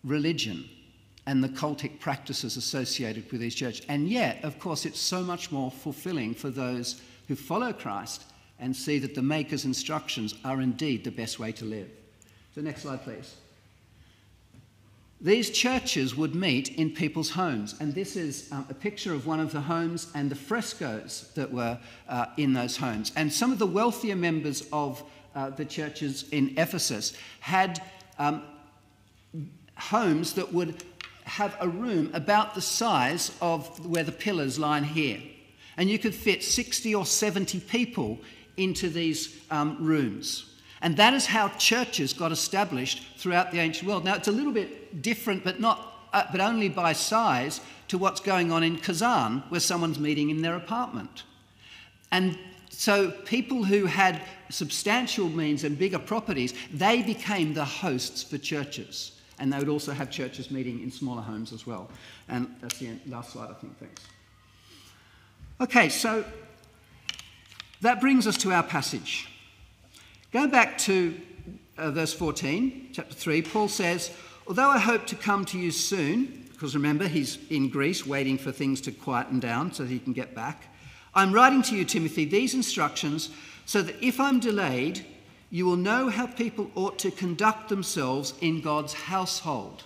religion 0.04 0.68
and 1.28 1.44
the 1.44 1.50
cultic 1.50 2.00
practices 2.00 2.58
associated 2.58 3.32
with 3.32 3.40
these 3.40 3.54
churches. 3.54 3.86
And 3.90 4.10
yet, 4.10 4.44
of 4.44 4.58
course, 4.58 4.88
it's 4.88 5.00
so 5.00 5.22
much 5.22 5.52
more 5.52 5.70
fulfilling 5.70 6.34
for 6.34 6.50
those 6.50 7.00
who 7.28 7.36
follow 7.36 7.72
Christ 7.72 8.24
and 8.60 8.76
see 8.76 8.98
that 8.98 9.14
the 9.14 9.22
Maker's 9.22 9.66
instructions 9.66 10.34
are 10.44 10.62
indeed 10.62 11.04
the 11.04 11.12
best 11.12 11.38
way 11.38 11.52
to 11.52 11.66
live. 11.66 11.92
So, 12.56 12.62
next 12.62 12.82
slide, 12.82 13.04
please. 13.04 13.36
these 15.22 15.52
churches 15.52 16.16
would 16.16 16.34
meet 16.34 16.70
in 16.78 16.90
people's 16.90 17.30
homes. 17.30 17.76
And 17.80 17.94
this 17.94 18.16
is 18.16 18.50
um, 18.52 18.66
a 18.70 18.74
picture 18.74 19.14
of 19.14 19.28
one 19.28 19.40
of 19.40 19.52
the 19.52 19.62
homes 19.62 20.08
and 20.16 20.32
the 20.32 20.36
frescoes 20.36 21.32
that 21.36 21.52
were 21.52 21.78
uh, 22.08 22.26
in 22.38 22.54
those 22.54 22.78
homes. 22.78 23.12
And 23.16 23.32
some 23.32 23.52
of 23.52 23.60
the 23.60 23.68
wealthier 23.68 24.16
members 24.16 24.68
of 24.72 25.04
uh, 25.36 25.50
the 25.52 25.66
churches 25.66 26.26
in 26.32 26.54
Ephesus 26.58 27.14
had 27.40 27.82
um, 28.18 28.44
homes 29.78 30.34
that 30.34 30.52
would 30.54 30.84
have 31.24 31.56
a 31.60 31.70
room 31.70 32.10
about 32.14 32.56
the 32.56 32.62
size 32.62 33.32
of 33.42 33.86
where 33.86 34.04
the 34.04 34.12
pillars 34.12 34.58
line 34.58 34.84
here. 34.84 35.22
And 35.78 35.90
you 35.90 36.00
could 36.00 36.16
fit 36.16 36.44
60 36.44 36.96
or 36.96 37.06
70 37.06 37.60
people 37.62 38.20
into 38.58 38.90
these 38.90 39.40
um, 39.52 39.78
rooms. 39.80 40.50
And 40.82 40.98
that 40.98 41.14
is 41.14 41.26
how 41.26 41.50
churches 41.50 42.14
got 42.14 42.32
established 42.32 43.04
throughout 43.18 43.52
the 43.52 43.60
ancient 43.60 43.88
world. 43.88 44.06
Now, 44.06 44.16
it's 44.16 44.28
a 44.28 44.32
little 44.32 44.52
bit 44.52 45.02
different, 45.02 45.44
but, 45.44 45.60
not, 45.60 46.08
uh, 46.14 46.24
but 46.32 46.42
only 46.42 46.70
by 46.70 46.94
size, 46.94 47.62
to 47.90 47.98
what's 47.98 48.22
going 48.22 48.52
on 48.52 48.64
in 48.64 48.78
Kazan, 48.78 49.44
where 49.50 49.60
someone's 49.60 50.00
meeting 50.00 50.30
in 50.30 50.42
their 50.42 50.56
apartment. 50.56 51.24
And 52.12 52.38
so 52.70 53.12
people 53.12 53.64
who 53.64 53.86
had 53.86 54.22
substantial 54.50 55.30
means 55.30 55.64
and 55.64 55.78
bigger 55.78 56.00
properties, 56.00 56.54
they 56.74 57.02
became 57.02 57.54
the 57.54 57.66
hosts 57.66 58.24
for 58.24 58.38
churches. 58.38 59.14
And 59.40 59.54
they 59.54 59.58
would 59.58 59.70
also 59.70 59.94
have 59.94 60.12
churches 60.12 60.52
meeting 60.52 60.82
in 60.82 60.92
smaller 60.92 61.22
homes 61.22 61.54
as 61.54 61.66
well. 61.66 61.90
And 62.28 62.54
that's 62.62 62.78
the 62.80 62.88
end, 62.88 63.02
last 63.08 63.32
slide, 63.32 63.50
I 63.50 63.54
think. 63.54 63.78
Thanks. 63.80 64.04
Okay, 65.62 65.90
so 65.90 66.26
that 67.82 68.02
brings 68.02 68.28
us 68.28 68.38
to 68.38 68.52
our 68.52 68.64
passage. 68.64 69.30
Go 70.32 70.48
back 70.48 70.78
to 70.80 71.16
uh, 71.78 71.92
verse 71.92 72.14
14, 72.14 72.90
chapter 72.94 73.14
3, 73.14 73.42
Paul 73.42 73.68
says, 73.68 74.12
Although 74.48 74.70
I 74.70 74.80
hope 74.80 75.06
to 75.08 75.16
come 75.16 75.46
to 75.46 75.58
you 75.58 75.72
soon, 75.72 76.50
because 76.52 76.76
remember, 76.76 77.08
he's 77.08 77.38
in 77.50 77.70
Greece 77.70 78.06
waiting 78.06 78.38
for 78.38 78.52
things 78.52 78.82
to 78.82 78.92
quieten 78.92 79.40
down 79.40 79.72
so 79.72 79.86
he 79.86 80.00
can 80.00 80.14
get 80.14 80.36
back, 80.36 80.66
I'm 81.16 81.34
writing 81.34 81.62
to 81.64 81.76
you, 81.76 81.86
Timothy, 81.86 82.26
these 82.26 82.54
instructions 82.54 83.30
so 83.70 83.84
that 83.84 84.04
if 84.04 84.20
I'm 84.20 84.40
delayed, 84.40 85.06
you 85.52 85.64
will 85.68 85.76
know 85.76 86.10
how 86.10 86.26
people 86.26 86.72
ought 86.74 86.98
to 86.98 87.12
conduct 87.12 87.70
themselves 87.70 88.34
in 88.42 88.62
God's 88.62 88.94
household. 88.94 89.84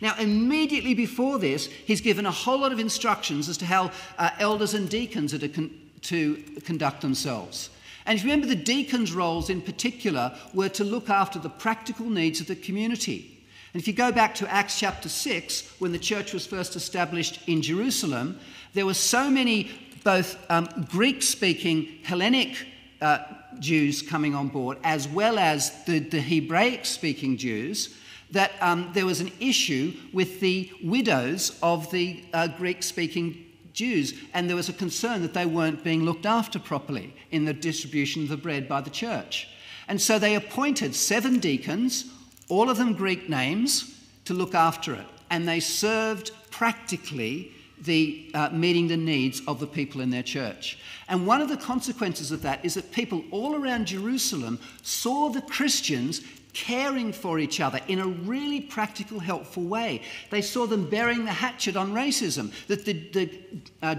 Now, 0.00 0.16
immediately 0.18 0.92
before 0.92 1.38
this, 1.38 1.66
he's 1.66 2.00
given 2.00 2.26
a 2.26 2.32
whole 2.32 2.58
lot 2.58 2.72
of 2.72 2.80
instructions 2.80 3.48
as 3.48 3.56
to 3.58 3.64
how 3.64 3.92
uh, 4.18 4.30
elders 4.40 4.74
and 4.74 4.90
deacons 4.90 5.32
are 5.32 5.38
to, 5.38 5.48
con- 5.48 5.70
to 6.00 6.34
conduct 6.64 7.00
themselves. 7.00 7.70
And 8.06 8.18
if 8.18 8.24
you 8.24 8.30
remember, 8.32 8.52
the 8.52 8.60
deacons' 8.60 9.12
roles 9.12 9.50
in 9.50 9.62
particular 9.62 10.36
were 10.52 10.70
to 10.70 10.82
look 10.82 11.08
after 11.08 11.38
the 11.38 11.48
practical 11.48 12.10
needs 12.10 12.40
of 12.40 12.48
the 12.48 12.56
community. 12.56 13.46
And 13.72 13.80
if 13.80 13.86
you 13.86 13.94
go 13.94 14.10
back 14.10 14.34
to 14.34 14.52
Acts 14.52 14.80
chapter 14.80 15.08
6, 15.08 15.76
when 15.78 15.92
the 15.92 15.98
church 16.00 16.32
was 16.32 16.44
first 16.44 16.74
established 16.74 17.38
in 17.46 17.62
Jerusalem, 17.62 18.40
there 18.74 18.84
were 18.84 18.94
so 18.94 19.30
many 19.30 19.70
both 20.02 20.44
um, 20.50 20.88
Greek 20.90 21.22
speaking 21.22 22.00
Hellenic 22.02 22.66
uh, 23.02 23.18
Jews 23.58 24.00
coming 24.00 24.34
on 24.34 24.48
board, 24.48 24.78
as 24.84 25.06
well 25.08 25.38
as 25.38 25.84
the, 25.84 25.98
the 25.98 26.20
Hebraic 26.20 26.86
speaking 26.86 27.36
Jews, 27.36 27.94
that 28.30 28.52
um, 28.60 28.90
there 28.94 29.04
was 29.04 29.20
an 29.20 29.30
issue 29.40 29.92
with 30.12 30.40
the 30.40 30.70
widows 30.82 31.58
of 31.62 31.90
the 31.90 32.24
uh, 32.32 32.48
Greek 32.48 32.82
speaking 32.82 33.44
Jews, 33.74 34.14
and 34.32 34.48
there 34.48 34.56
was 34.56 34.68
a 34.68 34.74
concern 34.74 35.22
that 35.22 35.34
they 35.34 35.46
weren't 35.46 35.84
being 35.84 36.04
looked 36.04 36.26
after 36.26 36.58
properly 36.58 37.14
in 37.30 37.44
the 37.44 37.52
distribution 37.52 38.22
of 38.22 38.28
the 38.28 38.36
bread 38.36 38.68
by 38.68 38.80
the 38.80 38.90
church. 38.90 39.48
And 39.88 40.00
so 40.00 40.18
they 40.18 40.34
appointed 40.34 40.94
seven 40.94 41.38
deacons, 41.38 42.06
all 42.48 42.70
of 42.70 42.78
them 42.78 42.94
Greek 42.94 43.28
names, 43.28 43.98
to 44.24 44.34
look 44.34 44.54
after 44.54 44.94
it. 44.94 45.06
And 45.30 45.48
they 45.48 45.60
served 45.60 46.30
practically 46.50 47.52
the, 47.84 48.30
uh, 48.34 48.50
meeting 48.50 48.88
the 48.88 48.96
needs 48.96 49.42
of 49.46 49.60
the 49.60 49.66
people 49.66 50.00
in 50.00 50.10
their 50.10 50.22
church. 50.22 50.78
And 51.08 51.26
one 51.26 51.40
of 51.40 51.48
the 51.48 51.56
consequences 51.56 52.30
of 52.30 52.42
that 52.42 52.64
is 52.64 52.74
that 52.74 52.92
people 52.92 53.24
all 53.30 53.56
around 53.56 53.86
Jerusalem 53.86 54.58
saw 54.82 55.28
the 55.28 55.42
Christians 55.42 56.22
caring 56.52 57.12
for 57.12 57.38
each 57.38 57.60
other 57.60 57.80
in 57.88 57.98
a 57.98 58.06
really 58.06 58.60
practical, 58.60 59.18
helpful 59.18 59.64
way. 59.64 60.02
They 60.30 60.42
saw 60.42 60.66
them 60.66 60.88
bearing 60.88 61.24
the 61.24 61.32
hatchet 61.32 61.76
on 61.76 61.92
racism, 61.92 62.52
that 62.66 62.84
the, 62.84 62.92
the, 62.92 63.40
uh, 63.82 63.94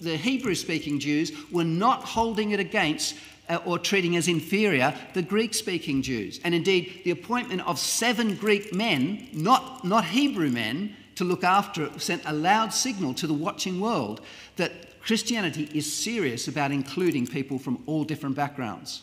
the 0.00 0.16
Hebrew 0.16 0.54
speaking 0.54 0.98
Jews 0.98 1.32
were 1.50 1.64
not 1.64 2.02
holding 2.02 2.50
it 2.50 2.60
against 2.60 3.16
uh, 3.48 3.58
or 3.64 3.78
treating 3.78 4.16
as 4.16 4.28
inferior 4.28 4.94
the 5.14 5.22
Greek 5.22 5.54
speaking 5.54 6.02
Jews. 6.02 6.40
And 6.44 6.54
indeed, 6.54 7.02
the 7.04 7.10
appointment 7.12 7.66
of 7.66 7.78
seven 7.78 8.36
Greek 8.36 8.74
men, 8.74 9.28
not, 9.32 9.84
not 9.84 10.04
Hebrew 10.04 10.50
men, 10.50 10.96
to 11.22 11.28
look 11.28 11.44
after 11.44 11.84
it 11.84 12.00
sent 12.00 12.22
a 12.26 12.32
loud 12.32 12.72
signal 12.72 13.14
to 13.14 13.26
the 13.26 13.34
watching 13.34 13.80
world 13.80 14.20
that 14.56 15.00
Christianity 15.00 15.68
is 15.72 15.90
serious 15.92 16.48
about 16.48 16.72
including 16.72 17.26
people 17.26 17.58
from 17.58 17.82
all 17.86 18.04
different 18.04 18.36
backgrounds. 18.36 19.02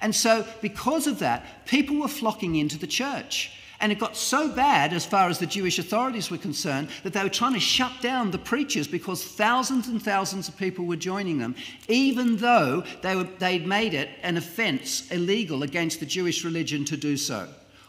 And 0.00 0.14
so, 0.14 0.44
because 0.60 1.06
of 1.06 1.20
that, 1.20 1.66
people 1.66 2.00
were 2.00 2.08
flocking 2.08 2.56
into 2.56 2.78
the 2.78 2.86
church. 2.86 3.52
And 3.80 3.90
it 3.90 3.98
got 3.98 4.16
so 4.16 4.48
bad, 4.48 4.92
as 4.92 5.04
far 5.04 5.28
as 5.28 5.38
the 5.38 5.46
Jewish 5.46 5.78
authorities 5.78 6.30
were 6.30 6.38
concerned, 6.38 6.88
that 7.02 7.12
they 7.12 7.22
were 7.22 7.28
trying 7.28 7.54
to 7.54 7.60
shut 7.60 7.92
down 8.00 8.30
the 8.30 8.38
preachers 8.38 8.86
because 8.86 9.24
thousands 9.24 9.88
and 9.88 10.00
thousands 10.00 10.48
of 10.48 10.56
people 10.56 10.84
were 10.84 10.96
joining 10.96 11.38
them, 11.38 11.56
even 11.88 12.36
though 12.36 12.84
they 13.02 13.16
were, 13.16 13.28
they'd 13.38 13.66
made 13.66 13.94
it 13.94 14.08
an 14.22 14.36
offence 14.36 15.10
illegal 15.10 15.62
against 15.64 15.98
the 15.98 16.06
Jewish 16.06 16.44
religion 16.44 16.84
to 16.86 16.96
do 16.96 17.16
so. 17.16 17.48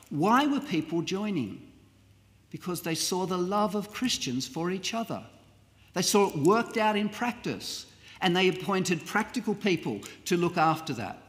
Why 0.10 0.48
were 0.48 0.60
people 0.60 1.02
joining? 1.02 1.62
Because 2.54 2.82
they 2.84 2.96
saw 2.96 3.26
the 3.26 3.38
love 3.38 3.76
of 3.76 3.92
Christians 3.92 4.48
for 4.48 4.72
each 4.72 4.94
other. 4.94 5.22
They 5.94 6.04
saw 6.04 6.30
it 6.30 6.38
worked 6.38 6.78
out 6.78 6.96
in 6.96 7.10
practice, 7.10 7.88
and 8.22 8.34
they 8.34 8.48
appointed 8.48 9.06
practical 9.06 9.56
people 9.56 10.00
to 10.26 10.38
look 10.38 10.58
after 10.58 10.94
that. 10.94 11.20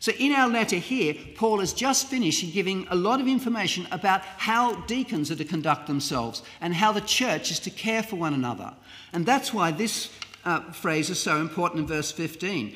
So, 0.00 0.12
in 0.12 0.32
our 0.32 0.48
letter 0.48 0.76
here, 0.76 1.14
Paul 1.34 1.60
has 1.60 1.74
just 1.74 2.06
finished 2.06 2.54
giving 2.54 2.86
a 2.88 2.94
lot 2.94 3.20
of 3.20 3.28
information 3.28 3.86
about 3.90 4.22
how 4.22 4.76
deacons 4.86 5.30
are 5.30 5.36
to 5.36 5.44
conduct 5.44 5.86
themselves 5.86 6.42
and 6.62 6.72
how 6.72 6.90
the 6.90 7.02
church 7.02 7.50
is 7.50 7.60
to 7.60 7.70
care 7.70 8.02
for 8.02 8.16
one 8.16 8.32
another. 8.32 8.72
And 9.12 9.26
that's 9.26 9.52
why 9.52 9.72
this 9.72 10.08
uh, 10.46 10.60
phrase 10.72 11.10
is 11.10 11.20
so 11.20 11.42
important 11.42 11.80
in 11.80 11.86
verse 11.86 12.10
15. 12.10 12.74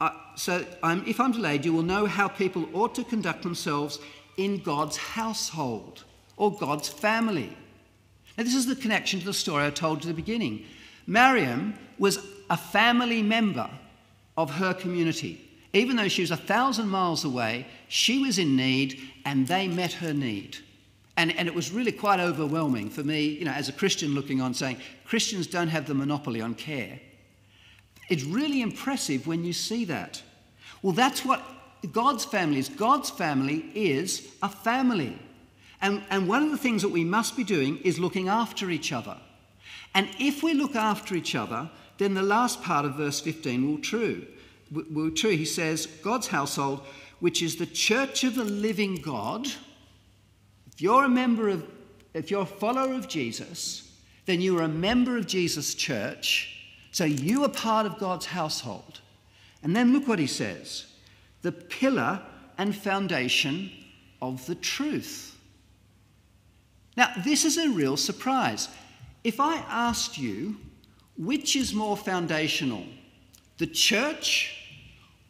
Uh, 0.00 0.10
so, 0.36 0.64
if 0.84 1.18
I'm 1.18 1.32
delayed, 1.32 1.64
you 1.64 1.72
will 1.72 1.82
know 1.82 2.06
how 2.06 2.28
people 2.28 2.68
ought 2.72 2.94
to 2.94 3.02
conduct 3.02 3.42
themselves 3.42 3.98
in 4.36 4.58
God's 4.58 4.96
household 4.96 6.04
or 6.40 6.50
God's 6.50 6.88
family. 6.88 7.54
Now, 8.38 8.44
this 8.44 8.54
is 8.54 8.64
the 8.64 8.74
connection 8.74 9.20
to 9.20 9.26
the 9.26 9.34
story 9.34 9.66
I 9.66 9.70
told 9.70 9.98
at 9.98 10.06
the 10.06 10.14
beginning. 10.14 10.64
Mariam 11.06 11.74
was 11.98 12.18
a 12.48 12.56
family 12.56 13.20
member 13.20 13.68
of 14.38 14.50
her 14.52 14.72
community. 14.72 15.46
Even 15.74 15.96
though 15.96 16.08
she 16.08 16.22
was 16.22 16.30
a 16.30 16.38
thousand 16.38 16.88
miles 16.88 17.26
away, 17.26 17.66
she 17.88 18.18
was 18.18 18.38
in 18.38 18.56
need 18.56 18.98
and 19.26 19.46
they 19.46 19.68
met 19.68 19.92
her 19.92 20.14
need. 20.14 20.56
And, 21.18 21.36
and 21.36 21.46
it 21.46 21.54
was 21.54 21.72
really 21.72 21.92
quite 21.92 22.20
overwhelming 22.20 22.88
for 22.88 23.04
me, 23.04 23.26
you 23.26 23.44
know, 23.44 23.52
as 23.52 23.68
a 23.68 23.72
Christian 23.72 24.14
looking 24.14 24.40
on, 24.40 24.54
saying, 24.54 24.78
Christians 25.04 25.46
don't 25.46 25.68
have 25.68 25.86
the 25.86 25.94
monopoly 25.94 26.40
on 26.40 26.54
care. 26.54 26.98
It's 28.08 28.24
really 28.24 28.62
impressive 28.62 29.26
when 29.26 29.44
you 29.44 29.52
see 29.52 29.84
that. 29.84 30.22
Well, 30.80 30.94
that's 30.94 31.22
what 31.22 31.42
God's 31.92 32.24
family 32.24 32.60
is. 32.60 32.70
God's 32.70 33.10
family 33.10 33.70
is 33.74 34.26
a 34.42 34.48
family. 34.48 35.18
And, 35.82 36.02
and 36.10 36.28
one 36.28 36.42
of 36.42 36.50
the 36.50 36.58
things 36.58 36.82
that 36.82 36.90
we 36.90 37.04
must 37.04 37.36
be 37.36 37.44
doing 37.44 37.78
is 37.78 37.98
looking 37.98 38.28
after 38.28 38.70
each 38.70 38.92
other. 38.92 39.16
And 39.94 40.08
if 40.18 40.42
we 40.42 40.54
look 40.54 40.76
after 40.76 41.14
each 41.14 41.34
other, 41.34 41.70
then 41.98 42.14
the 42.14 42.22
last 42.22 42.62
part 42.62 42.84
of 42.84 42.96
verse 42.96 43.20
15 43.20 43.68
will 43.68 43.78
true 43.78 44.26
were 44.70 45.10
true. 45.10 45.30
He 45.30 45.44
says, 45.44 45.86
God's 45.86 46.28
household, 46.28 46.86
which 47.18 47.42
is 47.42 47.56
the 47.56 47.66
church 47.66 48.24
of 48.24 48.34
the 48.34 48.44
living 48.44 48.96
God. 48.96 49.46
If 50.72 50.80
you're 50.80 51.04
a 51.04 51.08
member 51.08 51.48
of, 51.48 51.66
if 52.14 52.30
you're 52.30 52.42
a 52.42 52.46
follower 52.46 52.94
of 52.94 53.08
Jesus, 53.08 53.92
then 54.26 54.40
you 54.40 54.58
are 54.58 54.62
a 54.62 54.68
member 54.68 55.16
of 55.16 55.26
Jesus' 55.26 55.74
church. 55.74 56.56
So 56.92 57.04
you 57.04 57.44
are 57.44 57.48
part 57.48 57.86
of 57.86 57.98
God's 57.98 58.26
household. 58.26 59.00
And 59.62 59.74
then 59.76 59.92
look 59.92 60.08
what 60.08 60.18
he 60.18 60.26
says 60.26 60.86
the 61.42 61.52
pillar 61.52 62.20
and 62.58 62.76
foundation 62.76 63.70
of 64.20 64.44
the 64.46 64.54
truth. 64.54 65.36
Now, 67.00 67.12
this 67.24 67.46
is 67.46 67.56
a 67.56 67.70
real 67.70 67.96
surprise. 67.96 68.68
If 69.24 69.40
I 69.40 69.56
asked 69.70 70.18
you, 70.18 70.56
which 71.16 71.56
is 71.56 71.72
more 71.72 71.96
foundational, 71.96 72.84
the 73.56 73.66
church 73.66 74.54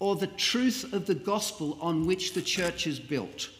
or 0.01 0.17
the 0.17 0.27
truth 0.27 0.93
of 0.93 1.07
the 1.07 1.15
gospel 1.15 1.79
on 1.81 2.09
which 2.09 2.35
the 2.35 2.43
church 2.43 2.89
is 2.89 2.99
built? 2.99 3.51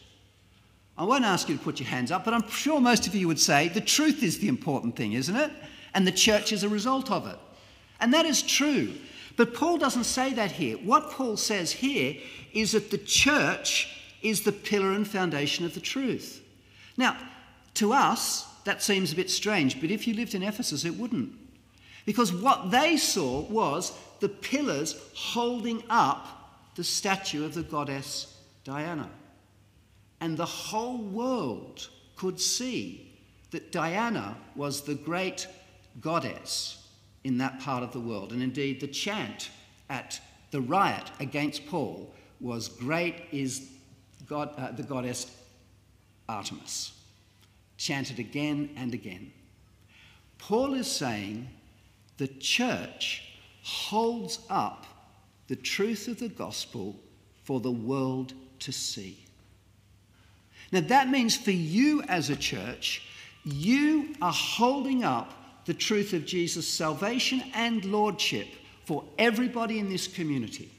I 0.97 1.05
won't 1.05 1.23
ask 1.23 1.47
you 1.47 1.55
to 1.55 1.63
put 1.63 1.79
your 1.79 1.87
hands 1.87 2.11
up, 2.11 2.25
but 2.25 2.33
I'm 2.33 2.49
sure 2.49 2.81
most 2.81 3.07
of 3.07 3.15
you 3.15 3.29
would 3.29 3.39
say 3.39 3.69
the 3.69 3.79
truth 3.79 4.23
is 4.23 4.39
the 4.39 4.49
important 4.49 4.97
thing, 4.97 5.13
isn't 5.13 5.37
it? 5.37 5.51
And 5.93 6.05
the 6.05 6.11
church 6.11 6.51
is 6.51 6.65
a 6.65 6.69
result 6.69 7.09
of 7.09 7.25
it. 7.27 7.39
And 8.01 8.13
that 8.13 8.25
is 8.25 8.41
true. 8.41 8.91
But 9.37 9.53
Paul 9.53 9.77
doesn't 9.77 10.03
say 10.03 10.33
that 10.33 10.51
here. 10.51 10.75
What 10.75 11.11
Paul 11.11 11.37
says 11.37 11.71
here 11.71 12.17
is 12.51 12.73
that 12.73 12.91
the 12.91 12.97
church 12.97 13.87
is 14.21 14.41
the 14.41 14.51
pillar 14.51 14.91
and 14.91 15.07
foundation 15.07 15.63
of 15.63 15.73
the 15.73 15.79
truth. 15.79 16.43
Now, 16.97 17.15
to 17.75 17.93
us, 17.93 18.45
that 18.63 18.83
seems 18.83 19.11
a 19.11 19.15
bit 19.15 19.29
strange, 19.29 19.81
but 19.81 19.91
if 19.91 20.07
you 20.07 20.13
lived 20.13 20.35
in 20.35 20.43
Ephesus, 20.43 20.85
it 20.85 20.95
wouldn't. 20.95 21.33
Because 22.05 22.33
what 22.33 22.71
they 22.71 22.97
saw 22.97 23.41
was 23.41 23.97
the 24.19 24.29
pillars 24.29 24.99
holding 25.13 25.83
up 25.89 26.71
the 26.75 26.83
statue 26.83 27.45
of 27.45 27.53
the 27.53 27.63
goddess 27.63 28.37
Diana. 28.63 29.09
And 30.19 30.37
the 30.37 30.45
whole 30.45 30.97
world 30.97 31.87
could 32.15 32.39
see 32.39 33.19
that 33.49 33.71
Diana 33.71 34.37
was 34.55 34.81
the 34.81 34.95
great 34.95 35.47
goddess 35.99 36.87
in 37.23 37.37
that 37.39 37.59
part 37.59 37.83
of 37.83 37.91
the 37.91 37.99
world. 37.99 38.31
And 38.31 38.41
indeed, 38.41 38.79
the 38.79 38.87
chant 38.87 39.49
at 39.89 40.19
the 40.51 40.61
riot 40.61 41.11
against 41.19 41.67
Paul 41.67 42.13
was 42.39 42.67
Great 42.67 43.15
is 43.31 43.69
God, 44.27 44.53
uh, 44.57 44.71
the 44.71 44.83
goddess 44.83 45.35
Artemis, 46.29 46.93
chanted 47.81 48.19
again 48.19 48.69
and 48.75 48.93
again. 48.93 49.31
Paul 50.37 50.75
is 50.75 50.87
saying 50.87 51.49
the 52.17 52.27
church 52.27 53.23
holds 53.63 54.39
up 54.49 54.85
the 55.47 55.55
truth 55.55 56.07
of 56.07 56.19
the 56.19 56.29
gospel 56.29 56.99
for 57.43 57.59
the 57.59 57.71
world 57.71 58.33
to 58.59 58.71
see. 58.71 59.25
Now, 60.71 60.81
that 60.81 61.09
means 61.09 61.35
for 61.35 61.51
you 61.51 62.03
as 62.03 62.29
a 62.29 62.35
church, 62.35 63.07
you 63.43 64.13
are 64.21 64.31
holding 64.31 65.03
up 65.03 65.65
the 65.65 65.73
truth 65.73 66.13
of 66.13 66.25
Jesus' 66.25 66.67
salvation 66.67 67.43
and 67.55 67.83
lordship 67.85 68.47
for 68.85 69.03
everybody 69.17 69.79
in 69.79 69.89
this 69.89 70.07
community 70.07 70.71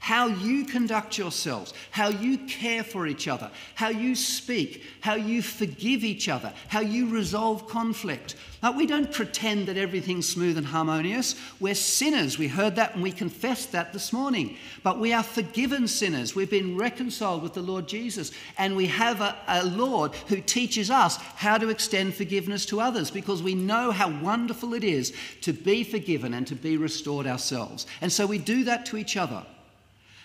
how 0.00 0.26
you 0.26 0.64
conduct 0.64 1.18
yourselves, 1.18 1.74
how 1.90 2.08
you 2.08 2.38
care 2.46 2.84
for 2.84 3.06
each 3.06 3.28
other, 3.28 3.50
how 3.74 3.88
you 3.88 4.14
speak, 4.14 4.84
how 5.00 5.14
you 5.14 5.42
forgive 5.42 6.04
each 6.04 6.28
other, 6.28 6.52
how 6.68 6.80
you 6.80 7.08
resolve 7.08 7.68
conflict. 7.68 8.36
We 8.76 8.86
don't 8.86 9.12
pretend 9.12 9.66
that 9.66 9.76
everything's 9.76 10.28
smooth 10.28 10.56
and 10.56 10.66
harmonious. 10.66 11.34
We're 11.60 11.74
sinners. 11.74 12.38
We 12.38 12.48
heard 12.48 12.76
that 12.76 12.94
and 12.94 13.02
we 13.02 13.12
confessed 13.12 13.72
that 13.72 13.92
this 13.92 14.12
morning. 14.12 14.56
But 14.82 14.98
we 14.98 15.12
are 15.12 15.22
forgiven 15.22 15.86
sinners. 15.86 16.34
We've 16.34 16.50
been 16.50 16.76
reconciled 16.76 17.42
with 17.42 17.54
the 17.54 17.62
Lord 17.62 17.86
Jesus. 17.86 18.32
And 18.56 18.76
we 18.76 18.86
have 18.86 19.20
a, 19.20 19.36
a 19.46 19.64
Lord 19.64 20.14
who 20.26 20.40
teaches 20.40 20.90
us 20.90 21.16
how 21.16 21.58
to 21.58 21.68
extend 21.68 22.14
forgiveness 22.14 22.66
to 22.66 22.80
others 22.80 23.10
because 23.10 23.42
we 23.42 23.54
know 23.54 23.90
how 23.90 24.10
wonderful 24.20 24.74
it 24.74 24.84
is 24.84 25.12
to 25.42 25.52
be 25.52 25.84
forgiven 25.84 26.34
and 26.34 26.46
to 26.46 26.54
be 26.54 26.76
restored 26.76 27.26
ourselves. 27.26 27.86
And 28.00 28.12
so 28.12 28.26
we 28.26 28.38
do 28.38 28.64
that 28.64 28.86
to 28.86 28.96
each 28.96 29.16
other. 29.16 29.44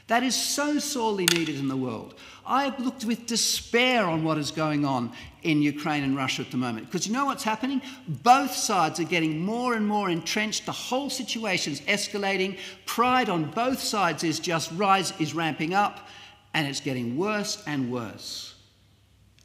That 0.07 0.23
is 0.23 0.35
so 0.35 0.79
sorely 0.79 1.25
needed 1.25 1.55
in 1.55 1.69
the 1.69 1.77
world. 1.77 2.15
I 2.45 2.65
have 2.65 2.79
looked 2.79 3.05
with 3.05 3.25
despair 3.25 4.05
on 4.05 4.23
what 4.23 4.37
is 4.37 4.51
going 4.51 4.83
on 4.83 5.13
in 5.43 5.61
Ukraine 5.61 6.03
and 6.03 6.15
Russia 6.15 6.41
at 6.41 6.51
the 6.51 6.57
moment 6.57 6.87
because 6.87 7.07
you 7.07 7.13
know 7.13 7.25
what's 7.25 7.43
happening? 7.43 7.81
Both 8.07 8.53
sides 8.53 8.99
are 8.99 9.05
getting 9.05 9.39
more 9.39 9.75
and 9.75 9.87
more 9.87 10.09
entrenched. 10.09 10.65
The 10.65 10.73
whole 10.73 11.09
situation 11.09 11.71
is 11.71 11.81
escalating. 11.81 12.57
Pride 12.85 13.29
on 13.29 13.51
both 13.51 13.79
sides 13.79 14.25
is 14.25 14.39
just 14.39 14.71
rise 14.73 15.13
is 15.19 15.33
ramping 15.33 15.73
up 15.73 16.07
and 16.53 16.67
it's 16.67 16.81
getting 16.81 17.17
worse 17.17 17.63
and 17.65 17.91
worse. 17.91 18.55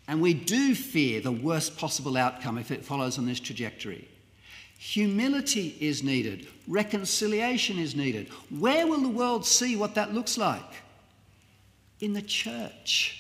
And 0.09 0.21
we 0.21 0.35
do 0.35 0.75
fear 0.75 1.21
the 1.21 1.31
worst 1.31 1.77
possible 1.77 2.17
outcome 2.17 2.59
if 2.59 2.71
it 2.71 2.85
follows 2.85 3.19
on 3.19 3.27
this 3.27 3.39
trajectory. 3.39 4.09
Humility 4.79 5.77
is 5.81 6.05
needed. 6.05 6.47
Reconciliation 6.69 7.79
is 7.79 7.97
needed. 7.97 8.29
Where 8.49 8.87
will 8.87 9.01
the 9.01 9.09
world 9.09 9.45
see 9.45 9.75
what 9.75 9.97
that 9.97 10.15
looks 10.15 10.39
like? 10.39 10.63
In 12.01 12.13
the 12.13 12.23
church. 12.23 13.19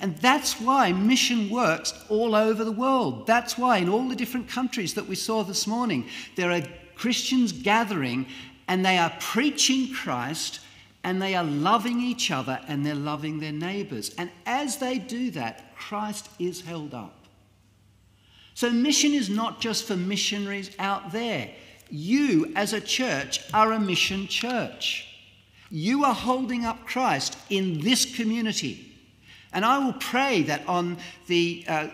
And 0.00 0.16
that's 0.16 0.58
why 0.58 0.92
mission 0.92 1.50
works 1.50 1.92
all 2.08 2.34
over 2.34 2.64
the 2.64 2.72
world. 2.72 3.26
That's 3.26 3.58
why 3.58 3.76
in 3.78 3.90
all 3.90 4.08
the 4.08 4.16
different 4.16 4.48
countries 4.48 4.94
that 4.94 5.06
we 5.06 5.14
saw 5.14 5.42
this 5.42 5.66
morning, 5.66 6.08
there 6.36 6.50
are 6.50 6.62
Christians 6.96 7.52
gathering 7.52 8.26
and 8.66 8.84
they 8.84 8.96
are 8.96 9.12
preaching 9.20 9.92
Christ 9.92 10.60
and 11.04 11.20
they 11.20 11.34
are 11.34 11.44
loving 11.44 12.00
each 12.00 12.30
other 12.30 12.60
and 12.66 12.84
they're 12.84 12.94
loving 12.94 13.40
their 13.40 13.52
neighbours. 13.52 14.14
And 14.16 14.30
as 14.46 14.78
they 14.78 14.98
do 14.98 15.30
that, 15.32 15.76
Christ 15.76 16.30
is 16.38 16.62
held 16.62 16.94
up. 16.94 17.19
So, 18.60 18.68
mission 18.68 19.14
is 19.14 19.30
not 19.30 19.58
just 19.58 19.86
for 19.86 19.96
missionaries 19.96 20.70
out 20.78 21.12
there. 21.12 21.50
You, 21.88 22.52
as 22.54 22.74
a 22.74 22.80
church, 22.82 23.40
are 23.54 23.72
a 23.72 23.80
mission 23.80 24.26
church. 24.26 25.08
You 25.70 26.04
are 26.04 26.12
holding 26.12 26.66
up 26.66 26.84
Christ 26.84 27.38
in 27.48 27.80
this 27.80 28.04
community. 28.14 28.94
And 29.54 29.64
I 29.64 29.78
will 29.78 29.94
pray 29.94 30.42
that 30.42 30.68
on 30.68 30.98
the 31.26 31.64
uh, 31.66 31.88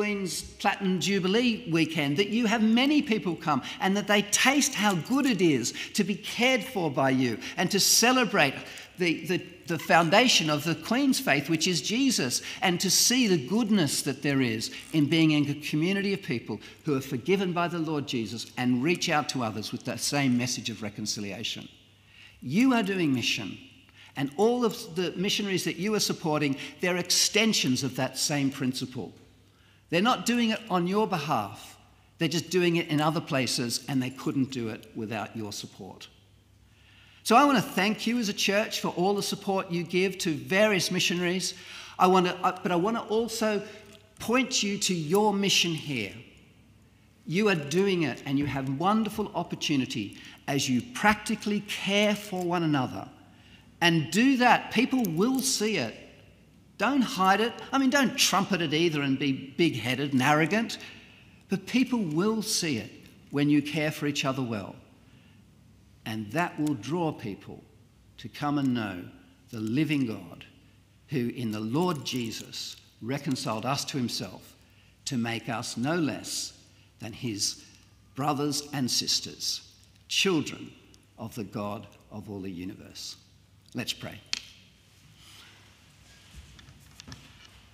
Queen's 0.00 0.40
Platinum 0.40 0.98
Jubilee 0.98 1.68
weekend 1.70 2.16
that 2.16 2.30
you 2.30 2.46
have 2.46 2.62
many 2.62 3.02
people 3.02 3.36
come 3.36 3.60
and 3.80 3.94
that 3.98 4.06
they 4.06 4.22
taste 4.22 4.72
how 4.72 4.94
good 4.94 5.26
it 5.26 5.42
is 5.42 5.74
to 5.92 6.04
be 6.04 6.14
cared 6.14 6.64
for 6.64 6.90
by 6.90 7.10
you 7.10 7.38
and 7.58 7.70
to 7.70 7.78
celebrate 7.78 8.54
the, 8.96 9.26
the, 9.26 9.44
the 9.66 9.78
foundation 9.78 10.48
of 10.48 10.64
the 10.64 10.74
Queen's 10.74 11.20
faith, 11.20 11.50
which 11.50 11.68
is 11.68 11.82
Jesus, 11.82 12.40
and 12.62 12.80
to 12.80 12.90
see 12.90 13.26
the 13.26 13.46
goodness 13.46 14.00
that 14.00 14.22
there 14.22 14.40
is 14.40 14.70
in 14.94 15.04
being 15.04 15.32
in 15.32 15.50
a 15.50 15.54
community 15.68 16.14
of 16.14 16.22
people 16.22 16.60
who 16.86 16.96
are 16.96 17.02
forgiven 17.02 17.52
by 17.52 17.68
the 17.68 17.78
Lord 17.78 18.08
Jesus 18.08 18.50
and 18.56 18.82
reach 18.82 19.10
out 19.10 19.28
to 19.28 19.44
others 19.44 19.70
with 19.70 19.84
that 19.84 20.00
same 20.00 20.38
message 20.38 20.70
of 20.70 20.82
reconciliation. 20.82 21.68
You 22.40 22.72
are 22.72 22.82
doing 22.82 23.12
mission. 23.12 23.58
And 24.16 24.30
all 24.38 24.64
of 24.64 24.96
the 24.96 25.12
missionaries 25.12 25.64
that 25.64 25.76
you 25.76 25.94
are 25.94 26.00
supporting, 26.00 26.56
they're 26.80 26.96
extensions 26.96 27.84
of 27.84 27.96
that 27.96 28.16
same 28.16 28.50
principle. 28.50 29.12
They're 29.90 30.00
not 30.00 30.24
doing 30.24 30.50
it 30.50 30.60
on 30.70 30.86
your 30.86 31.06
behalf, 31.06 31.76
they're 32.18 32.28
just 32.28 32.50
doing 32.50 32.76
it 32.76 32.88
in 32.88 33.00
other 33.00 33.20
places, 33.20 33.84
and 33.88 34.02
they 34.02 34.10
couldn't 34.10 34.50
do 34.50 34.68
it 34.68 34.86
without 34.94 35.36
your 35.36 35.52
support. 35.52 36.08
So 37.22 37.36
I 37.36 37.44
want 37.44 37.58
to 37.58 37.62
thank 37.62 38.06
you 38.06 38.18
as 38.18 38.28
a 38.28 38.32
church 38.32 38.80
for 38.80 38.88
all 38.88 39.14
the 39.14 39.22
support 39.22 39.70
you 39.70 39.82
give 39.82 40.18
to 40.18 40.32
various 40.32 40.90
missionaries. 40.90 41.54
I 41.98 42.06
want 42.06 42.26
to, 42.26 42.36
uh, 42.38 42.58
but 42.62 42.72
I 42.72 42.76
want 42.76 42.96
to 42.96 43.02
also 43.02 43.62
point 44.18 44.62
you 44.62 44.78
to 44.78 44.94
your 44.94 45.32
mission 45.32 45.72
here. 45.72 46.12
You 47.26 47.48
are 47.48 47.54
doing 47.54 48.02
it 48.02 48.22
and 48.26 48.38
you 48.38 48.46
have 48.46 48.78
wonderful 48.78 49.30
opportunity 49.34 50.18
as 50.48 50.68
you 50.68 50.82
practically 50.94 51.60
care 51.60 52.14
for 52.14 52.42
one 52.42 52.62
another. 52.62 53.08
And 53.80 54.10
do 54.10 54.36
that, 54.38 54.72
people 54.72 55.04
will 55.04 55.40
see 55.40 55.76
it. 55.76 55.94
Don't 56.80 57.02
hide 57.02 57.42
it. 57.42 57.52
I 57.72 57.76
mean, 57.76 57.90
don't 57.90 58.16
trumpet 58.16 58.62
it 58.62 58.72
either 58.72 59.02
and 59.02 59.18
be 59.18 59.52
big 59.58 59.76
headed 59.76 60.14
and 60.14 60.22
arrogant. 60.22 60.78
But 61.50 61.66
people 61.66 61.98
will 61.98 62.40
see 62.40 62.78
it 62.78 62.90
when 63.30 63.50
you 63.50 63.60
care 63.60 63.90
for 63.90 64.06
each 64.06 64.24
other 64.24 64.40
well. 64.40 64.74
And 66.06 66.32
that 66.32 66.58
will 66.58 66.72
draw 66.72 67.12
people 67.12 67.62
to 68.16 68.30
come 68.30 68.56
and 68.56 68.72
know 68.72 69.04
the 69.50 69.60
living 69.60 70.06
God 70.06 70.46
who, 71.08 71.28
in 71.28 71.50
the 71.50 71.60
Lord 71.60 72.02
Jesus, 72.06 72.76
reconciled 73.02 73.66
us 73.66 73.84
to 73.84 73.98
himself 73.98 74.56
to 75.04 75.18
make 75.18 75.50
us 75.50 75.76
no 75.76 75.96
less 75.96 76.54
than 76.98 77.12
his 77.12 77.62
brothers 78.14 78.70
and 78.72 78.90
sisters, 78.90 79.70
children 80.08 80.72
of 81.18 81.34
the 81.34 81.44
God 81.44 81.86
of 82.10 82.30
all 82.30 82.40
the 82.40 82.50
universe. 82.50 83.16
Let's 83.74 83.92
pray. 83.92 84.18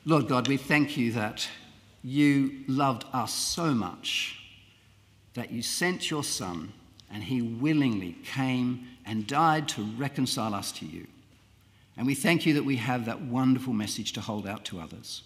Lord 0.09 0.29
God, 0.29 0.47
we 0.47 0.57
thank 0.57 0.97
you 0.97 1.11
that 1.13 1.49
you 2.01 2.61
loved 2.69 3.05
us 3.13 3.35
so 3.35 3.75
much 3.75 4.39
that 5.35 5.51
you 5.51 5.63
sent 5.63 6.13
your 6.13 6.23
Son 6.23 6.73
and 7.11 7.25
he 7.25 7.43
willingly 7.43 8.17
came 8.25 8.87
and 9.05 9.27
died 9.27 9.69
to 9.71 9.83
reconcile 9.83 10.55
us 10.55 10.71
to 10.71 10.87
you. 10.87 11.09
And 11.97 12.07
we 12.07 12.15
thank 12.15 12.47
you 12.47 12.55
that 12.55 12.65
we 12.65 12.77
have 12.77 13.07
that 13.07 13.23
wonderful 13.23 13.73
message 13.73 14.13
to 14.13 14.21
hold 14.21 14.47
out 14.47 14.65
to 14.67 14.79
others. 14.79 15.25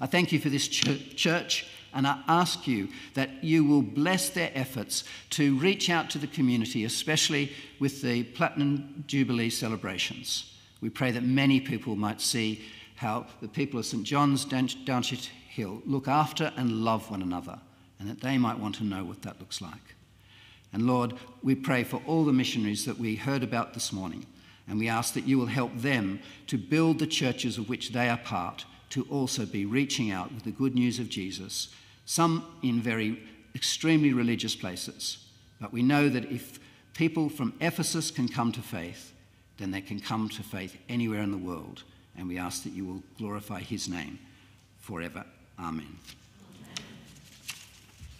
I 0.00 0.06
thank 0.06 0.30
you 0.30 0.38
for 0.38 0.48
this 0.48 0.68
church, 0.68 1.66
and 1.92 2.06
I 2.06 2.22
ask 2.28 2.68
you 2.68 2.88
that 3.14 3.42
you 3.42 3.64
will 3.64 3.82
bless 3.82 4.30
their 4.30 4.52
efforts 4.54 5.02
to 5.30 5.58
reach 5.58 5.90
out 5.90 6.08
to 6.10 6.18
the 6.18 6.28
community, 6.28 6.84
especially 6.84 7.52
with 7.80 8.00
the 8.00 8.22
Platinum 8.22 9.02
Jubilee 9.08 9.50
celebrations. 9.50 10.54
We 10.80 10.88
pray 10.88 11.10
that 11.10 11.24
many 11.24 11.58
people 11.58 11.96
might 11.96 12.20
see 12.20 12.62
how 13.00 13.24
the 13.40 13.48
people 13.48 13.80
of 13.80 13.86
St. 13.86 14.04
John's, 14.04 14.44
Downshire 14.44 15.30
Hill, 15.48 15.80
look 15.86 16.06
after 16.06 16.52
and 16.58 16.84
love 16.84 17.10
one 17.10 17.22
another, 17.22 17.58
and 17.98 18.10
that 18.10 18.20
they 18.20 18.36
might 18.36 18.58
want 18.58 18.74
to 18.74 18.84
know 18.84 19.04
what 19.04 19.22
that 19.22 19.40
looks 19.40 19.62
like. 19.62 19.94
And 20.74 20.86
Lord, 20.86 21.14
we 21.42 21.54
pray 21.54 21.82
for 21.82 22.02
all 22.06 22.26
the 22.26 22.32
missionaries 22.34 22.84
that 22.84 22.98
we 22.98 23.14
heard 23.16 23.42
about 23.42 23.72
this 23.72 23.90
morning, 23.90 24.26
and 24.68 24.78
we 24.78 24.90
ask 24.90 25.14
that 25.14 25.26
you 25.26 25.38
will 25.38 25.46
help 25.46 25.74
them 25.76 26.20
to 26.48 26.58
build 26.58 26.98
the 26.98 27.06
churches 27.06 27.56
of 27.56 27.70
which 27.70 27.92
they 27.92 28.10
are 28.10 28.18
part 28.18 28.66
to 28.90 29.06
also 29.08 29.46
be 29.46 29.64
reaching 29.64 30.10
out 30.10 30.30
with 30.34 30.44
the 30.44 30.50
good 30.50 30.74
news 30.74 30.98
of 30.98 31.08
Jesus, 31.08 31.74
some 32.04 32.44
in 32.62 32.82
very 32.82 33.22
extremely 33.54 34.12
religious 34.12 34.54
places. 34.54 35.24
But 35.58 35.72
we 35.72 35.80
know 35.80 36.10
that 36.10 36.30
if 36.30 36.60
people 36.92 37.30
from 37.30 37.54
Ephesus 37.62 38.10
can 38.10 38.28
come 38.28 38.52
to 38.52 38.60
faith, 38.60 39.14
then 39.56 39.70
they 39.70 39.80
can 39.80 40.00
come 40.00 40.28
to 40.28 40.42
faith 40.42 40.76
anywhere 40.86 41.22
in 41.22 41.30
the 41.30 41.38
world. 41.38 41.82
And 42.16 42.28
we 42.28 42.38
ask 42.38 42.62
that 42.64 42.72
you 42.72 42.84
will 42.84 43.02
glorify 43.18 43.60
his 43.60 43.88
name 43.88 44.18
forever. 44.78 45.24
Amen. 45.58 45.96